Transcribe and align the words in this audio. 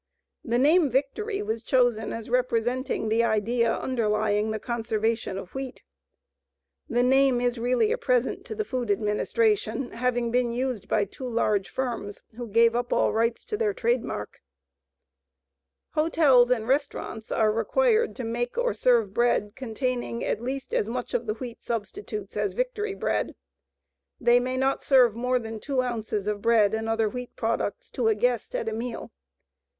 The 0.43 0.57
name 0.57 0.89
"Victory" 0.89 1.43
was 1.43 1.61
chosen 1.61 2.11
as 2.11 2.27
representing 2.27 3.07
the 3.07 3.23
idea 3.23 3.71
underlying 3.71 4.49
the 4.49 4.57
conservation 4.57 5.37
of 5.37 5.53
wheat. 5.53 5.83
The 6.89 7.03
name 7.03 7.39
is 7.39 7.59
really 7.59 7.91
a 7.91 7.99
present 7.99 8.43
to 8.45 8.55
the 8.55 8.65
Food 8.65 8.89
Administration, 8.89 9.91
having 9.91 10.31
been 10.31 10.51
used 10.51 10.87
by 10.87 11.05
two 11.05 11.29
large 11.29 11.69
firms 11.69 12.23
who 12.35 12.47
gave 12.47 12.75
up 12.75 12.91
all 12.91 13.13
rights 13.13 13.45
to 13.45 13.57
their 13.57 13.75
trade 13.75 14.03
mark. 14.03 14.41
Hotels 15.91 16.49
and 16.49 16.67
restaurants 16.67 17.31
are 17.31 17.51
required 17.51 18.15
to 18.15 18.23
make 18.23 18.57
or 18.57 18.73
serve 18.73 19.13
bread 19.13 19.53
containing 19.55 20.25
at 20.25 20.41
least 20.41 20.73
as 20.73 20.89
much 20.89 21.13
of 21.13 21.27
the 21.27 21.35
wheat 21.35 21.61
substitutes 21.61 22.35
as 22.35 22.53
Victory 22.53 22.95
bread. 22.95 23.35
They 24.19 24.39
may 24.39 24.57
not 24.57 24.81
serve 24.81 25.13
more 25.13 25.37
than 25.37 25.59
two 25.59 25.81
ounces 25.83 26.25
of 26.25 26.41
bread 26.41 26.73
and 26.73 26.89
other 26.89 27.07
wheat 27.07 27.35
products 27.35 27.91
to 27.91 28.07
a 28.07 28.15
guest 28.15 28.55
at 28.55 28.67
a 28.67 28.73
meal. 28.73 29.11